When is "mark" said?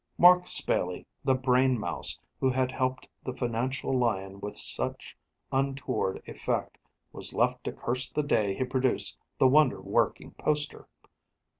0.17-0.45